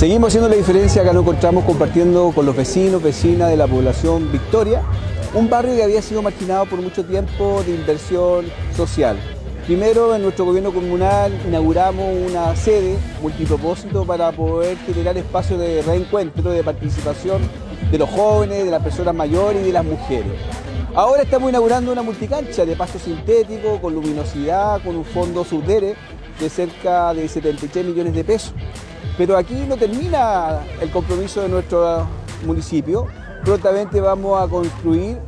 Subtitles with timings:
[0.00, 4.32] Seguimos haciendo la diferencia, acá nos encontramos compartiendo con los vecinos, vecinas de la población
[4.32, 4.80] Victoria,
[5.34, 9.18] un barrio que había sido marginado por mucho tiempo de inversión social.
[9.66, 16.50] Primero, en nuestro gobierno comunal inauguramos una sede multipropósito para poder generar espacios de reencuentro,
[16.50, 17.42] de participación
[17.90, 20.32] de los jóvenes, de las personas mayores y de las mujeres.
[20.94, 25.94] Ahora estamos inaugurando una multicancha de pasto sintético, con luminosidad, con un fondo subdere
[26.40, 28.54] de cerca de 73 millones de pesos.
[29.16, 32.06] Pero aquí no termina el compromiso de nuestro
[32.46, 33.06] municipio.
[33.44, 35.18] Prontamente vamos a construir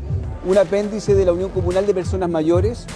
[0.44, 2.86] un apéndice de la Unión Comunal de Personas Mayores,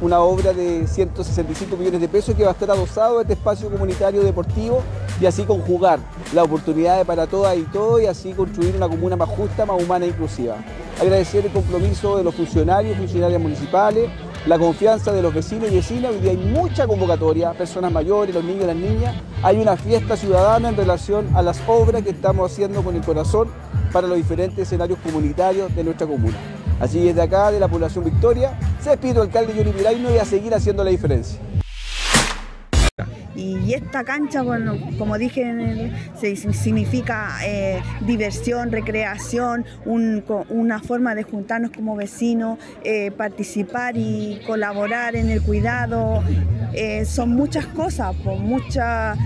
[0.00, 3.70] una obra de 165 millones de pesos que va a estar adosado a este espacio
[3.70, 4.82] comunitario deportivo
[5.20, 6.00] y así conjugar
[6.32, 10.04] las oportunidades para todas y todos y así construir una comuna más justa, más humana
[10.04, 10.56] e inclusiva.
[11.00, 14.10] Agradecer el compromiso de los funcionarios, funcionarias municipales,
[14.46, 16.12] la confianza de los vecinos y vecinas.
[16.12, 19.14] Hoy día hay mucha convocatoria, personas mayores, los niños las niñas.
[19.42, 23.48] Hay una fiesta ciudadana en relación a las obras que estamos haciendo con el corazón
[23.92, 26.36] para los diferentes escenarios comunitarios de nuestra comuna.
[26.78, 30.24] Así desde acá, de la población Victoria, se despide el alcalde Johnny Piraino y a
[30.24, 31.38] seguir haciendo la diferencia.
[33.36, 35.90] Y esta cancha, bueno, como dije,
[36.52, 45.30] significa eh, diversión, recreación, una forma de juntarnos como vecinos, eh, participar y colaborar en
[45.30, 46.22] el cuidado.
[46.72, 49.18] Eh, son muchas cosas, pues, muchas,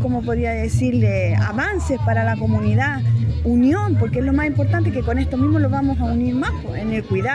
[0.00, 3.00] ¿cómo podría decirle?, avances para la comunidad,
[3.44, 6.52] unión, porque es lo más importante que con esto mismo lo vamos a unir más
[6.76, 7.30] en el cuidado.